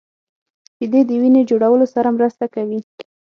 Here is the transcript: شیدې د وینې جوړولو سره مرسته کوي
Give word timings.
شیدې 0.75 1.01
د 1.05 1.11
وینې 1.21 1.41
جوړولو 1.49 1.85
سره 1.95 2.09
مرسته 2.17 2.45
کوي 2.53 2.79